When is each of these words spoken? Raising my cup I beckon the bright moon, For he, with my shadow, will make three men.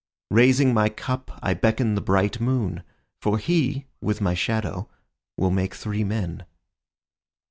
Raising 0.31 0.73
my 0.73 0.89
cup 0.89 1.29
I 1.43 1.53
beckon 1.53 1.93
the 1.93 2.01
bright 2.01 2.41
moon, 2.41 2.81
For 3.21 3.37
he, 3.37 3.85
with 4.01 4.19
my 4.19 4.33
shadow, 4.33 4.89
will 5.37 5.51
make 5.51 5.75
three 5.75 6.03
men. 6.03 6.43